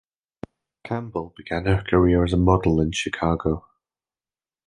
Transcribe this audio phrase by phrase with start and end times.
[0.83, 3.67] Campbell began her career as a model in Chicago.